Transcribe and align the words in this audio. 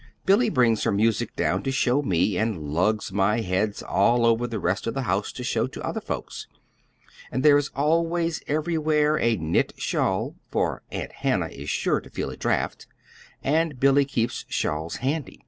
"Billy 0.25 0.49
brings 0.49 0.81
her 0.81 0.91
music 0.91 1.35
down 1.35 1.61
to 1.61 1.69
show 1.71 2.01
to 2.01 2.07
me, 2.07 2.35
and 2.35 2.73
lugs 2.73 3.11
my 3.11 3.41
heads 3.41 3.83
all 3.83 4.25
over 4.25 4.47
the 4.47 4.59
rest 4.59 4.87
of 4.87 4.95
the 4.95 5.03
house 5.03 5.31
to 5.31 5.43
show 5.43 5.67
to 5.67 5.83
other 5.83 6.01
folks. 6.01 6.47
And 7.31 7.43
there 7.43 7.55
is 7.55 7.69
always 7.75 8.41
everywhere 8.47 9.19
a 9.19 9.35
knit 9.37 9.73
shawl, 9.77 10.37
for 10.49 10.81
Aunt 10.91 11.11
Hannah 11.11 11.49
is 11.49 11.69
sure 11.69 12.01
to 12.01 12.09
feel 12.09 12.31
a 12.31 12.35
draught, 12.35 12.87
and 13.43 13.79
Billy 13.79 14.03
keeps 14.05 14.43
shawls 14.49 14.95
handy. 15.05 15.39